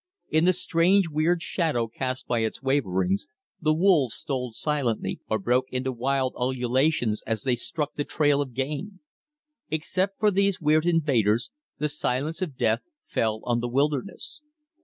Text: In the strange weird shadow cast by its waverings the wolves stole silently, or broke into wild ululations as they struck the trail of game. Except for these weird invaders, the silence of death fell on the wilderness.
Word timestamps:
In 0.31 0.45
the 0.45 0.53
strange 0.53 1.09
weird 1.09 1.43
shadow 1.43 1.85
cast 1.87 2.25
by 2.25 2.39
its 2.39 2.63
waverings 2.63 3.27
the 3.61 3.71
wolves 3.75 4.15
stole 4.15 4.51
silently, 4.51 5.19
or 5.29 5.37
broke 5.37 5.67
into 5.69 5.91
wild 5.91 6.33
ululations 6.37 7.21
as 7.27 7.43
they 7.43 7.53
struck 7.55 7.93
the 7.93 8.03
trail 8.03 8.41
of 8.41 8.55
game. 8.55 9.01
Except 9.69 10.17
for 10.17 10.31
these 10.31 10.59
weird 10.59 10.87
invaders, 10.87 11.51
the 11.77 11.87
silence 11.87 12.41
of 12.41 12.57
death 12.57 12.81
fell 13.05 13.41
on 13.43 13.59
the 13.59 13.69
wilderness. 13.69 14.41